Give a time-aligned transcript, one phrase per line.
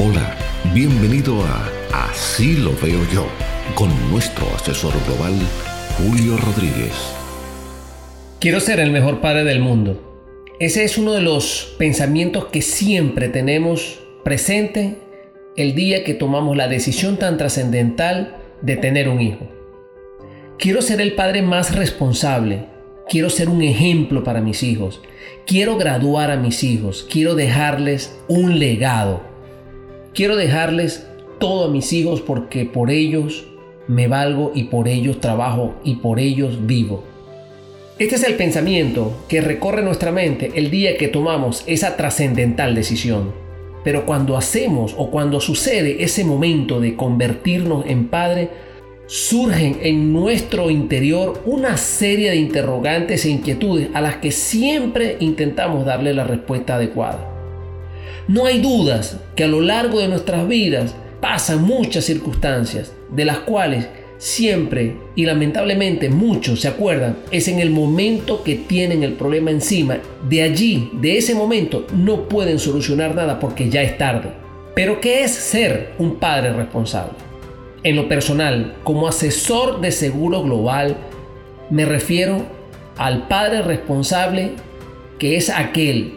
[0.00, 0.32] Hola,
[0.72, 3.26] bienvenido a Así lo veo yo
[3.74, 5.32] con nuestro asesor global
[5.98, 6.92] Julio Rodríguez.
[8.38, 10.22] Quiero ser el mejor padre del mundo.
[10.60, 14.98] Ese es uno de los pensamientos que siempre tenemos presente
[15.56, 19.48] el día que tomamos la decisión tan trascendental de tener un hijo.
[20.60, 22.66] Quiero ser el padre más responsable.
[23.08, 25.02] Quiero ser un ejemplo para mis hijos.
[25.44, 27.04] Quiero graduar a mis hijos.
[27.10, 29.37] Quiero dejarles un legado.
[30.18, 31.06] Quiero dejarles
[31.38, 33.46] todo a mis hijos porque por ellos
[33.86, 37.04] me valgo y por ellos trabajo y por ellos vivo.
[38.00, 43.32] Este es el pensamiento que recorre nuestra mente el día que tomamos esa trascendental decisión.
[43.84, 48.50] Pero cuando hacemos o cuando sucede ese momento de convertirnos en padre,
[49.06, 55.86] surgen en nuestro interior una serie de interrogantes e inquietudes a las que siempre intentamos
[55.86, 57.37] darle la respuesta adecuada.
[58.26, 63.38] No hay dudas que a lo largo de nuestras vidas pasan muchas circunstancias de las
[63.38, 69.50] cuales siempre y lamentablemente muchos se acuerdan es en el momento que tienen el problema
[69.50, 69.98] encima.
[70.28, 74.30] De allí, de ese momento, no pueden solucionar nada porque ya es tarde.
[74.74, 77.14] Pero ¿qué es ser un padre responsable?
[77.84, 80.96] En lo personal, como asesor de seguro global,
[81.70, 82.44] me refiero
[82.96, 84.52] al padre responsable
[85.18, 86.14] que es aquel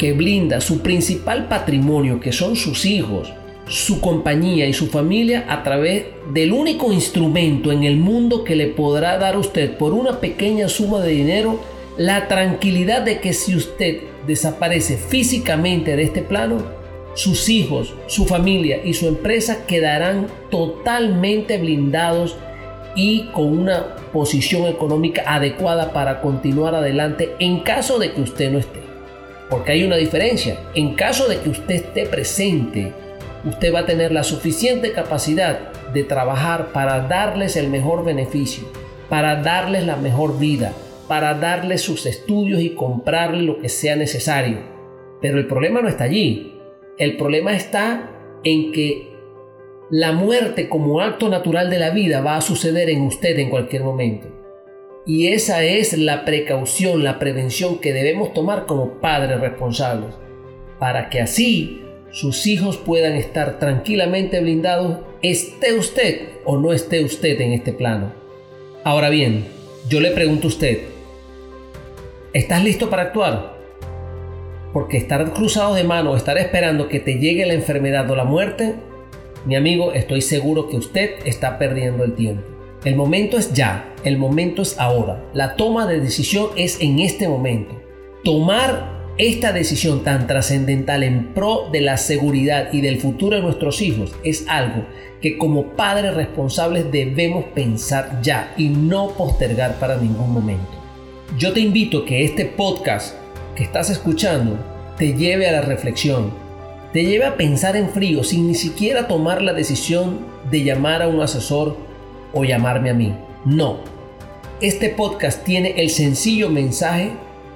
[0.00, 3.34] que blinda su principal patrimonio, que son sus hijos,
[3.68, 8.68] su compañía y su familia a través del único instrumento en el mundo que le
[8.68, 11.60] podrá dar a usted por una pequeña suma de dinero
[11.98, 16.62] la tranquilidad de que si usted desaparece físicamente de este plano,
[17.14, 22.38] sus hijos, su familia y su empresa quedarán totalmente blindados
[22.96, 28.60] y con una posición económica adecuada para continuar adelante en caso de que usted no
[28.60, 28.89] esté.
[29.50, 30.60] Porque hay una diferencia.
[30.74, 32.92] En caso de que usted esté presente,
[33.44, 38.64] usted va a tener la suficiente capacidad de trabajar para darles el mejor beneficio,
[39.08, 40.72] para darles la mejor vida,
[41.08, 44.58] para darles sus estudios y comprarles lo que sea necesario.
[45.20, 46.54] Pero el problema no está allí.
[46.96, 48.10] El problema está
[48.44, 49.10] en que
[49.90, 53.82] la muerte como acto natural de la vida va a suceder en usted en cualquier
[53.82, 54.39] momento.
[55.06, 60.14] Y esa es la precaución, la prevención que debemos tomar como padres responsables,
[60.78, 67.40] para que así sus hijos puedan estar tranquilamente blindados, esté usted o no esté usted
[67.40, 68.12] en este plano.
[68.84, 69.46] Ahora bien,
[69.88, 70.80] yo le pregunto a usted,
[72.34, 73.58] ¿estás listo para actuar?
[74.72, 78.74] Porque estar cruzado de mano, estar esperando que te llegue la enfermedad o la muerte,
[79.46, 82.59] mi amigo, estoy seguro que usted está perdiendo el tiempo.
[82.82, 85.22] El momento es ya, el momento es ahora.
[85.34, 87.78] La toma de decisión es en este momento.
[88.24, 93.82] Tomar esta decisión tan trascendental en pro de la seguridad y del futuro de nuestros
[93.82, 94.86] hijos es algo
[95.20, 100.70] que como padres responsables debemos pensar ya y no postergar para ningún momento.
[101.36, 103.14] Yo te invito que este podcast
[103.56, 104.56] que estás escuchando
[104.96, 106.32] te lleve a la reflexión,
[106.94, 110.20] te lleve a pensar en frío sin ni siquiera tomar la decisión
[110.50, 111.89] de llamar a un asesor
[112.32, 113.14] o llamarme a mí.
[113.44, 113.78] No.
[114.60, 117.12] Este podcast tiene el sencillo mensaje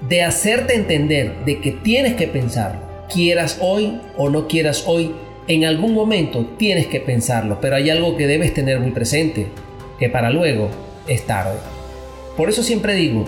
[0.08, 2.80] de hacerte entender de que tienes que pensarlo.
[3.12, 5.14] Quieras hoy o no quieras hoy,
[5.46, 9.48] en algún momento tienes que pensarlo, pero hay algo que debes tener muy presente,
[9.98, 10.70] que para luego
[11.06, 11.58] es tarde.
[12.36, 13.26] Por eso siempre digo,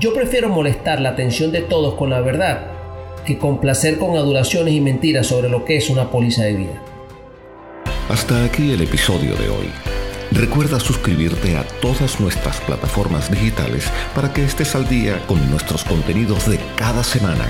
[0.00, 2.68] yo prefiero molestar la atención de todos con la verdad
[3.24, 6.82] que complacer con adulaciones y mentiras sobre lo que es una póliza de vida.
[8.08, 9.95] Hasta aquí el episodio de hoy.
[10.32, 16.48] Recuerda suscribirte a todas nuestras plataformas digitales para que estés al día con nuestros contenidos
[16.48, 17.46] de cada semana.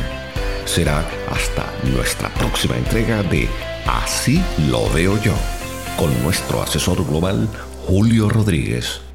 [0.64, 3.48] Será hasta nuestra próxima entrega de
[3.86, 5.34] Así lo veo yo,
[5.96, 7.48] con nuestro asesor global
[7.86, 9.05] Julio Rodríguez.